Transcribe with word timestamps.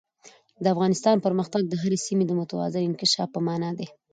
د 0.63 0.65
افغانستان 0.73 1.15
پرمختګ 1.25 1.63
د 1.69 1.73
هرې 1.83 1.97
سیمې 2.05 2.25
د 2.27 2.31
متوازن 2.39 2.81
انکشاف 2.85 3.29
په 3.35 3.39
مانا 3.47 3.69
دی. 3.77 3.87